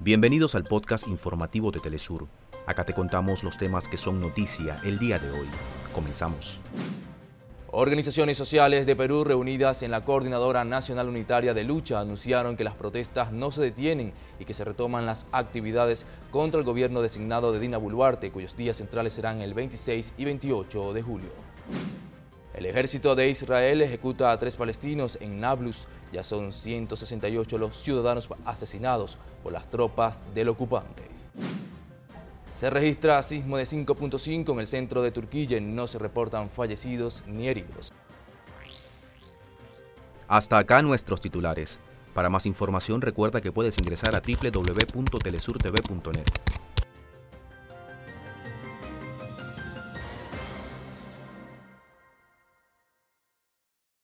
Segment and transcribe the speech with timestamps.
[0.00, 2.26] Bienvenidos al podcast informativo de Telesur.
[2.66, 5.46] Acá te contamos los temas que son noticia el día de hoy.
[5.94, 6.58] Comenzamos.
[7.70, 12.74] Organizaciones sociales de Perú reunidas en la Coordinadora Nacional Unitaria de Lucha anunciaron que las
[12.74, 17.60] protestas no se detienen y que se retoman las actividades contra el gobierno designado de
[17.60, 21.30] Dina Boluarte, cuyos días centrales serán el 26 y 28 de julio.
[22.54, 25.88] El ejército de Israel ejecuta a tres palestinos en Nablus.
[26.12, 31.02] Ya son 168 los ciudadanos asesinados por las tropas del ocupante.
[32.46, 37.24] Se registra sismo de 5.5 en el centro de Turquía y no se reportan fallecidos
[37.26, 37.92] ni heridos.
[40.28, 41.80] Hasta acá nuestros titulares.
[42.14, 46.63] Para más información recuerda que puedes ingresar a www.telesurtv.net.